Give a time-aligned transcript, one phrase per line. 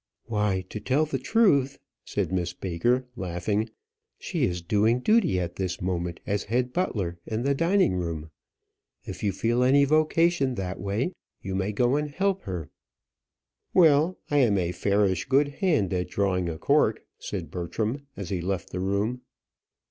[0.25, 3.69] "Why, to tell the truth," said Miss Baker, laughing,
[4.17, 8.31] "she is doing duty at this moment as head butler in the dining room.
[9.05, 12.71] If you feel any vocation that way, you may go and help her."
[13.75, 18.41] "Well, I am a fairish good hand at drawing a cork," said Bertram, as he
[18.41, 19.21] left the room.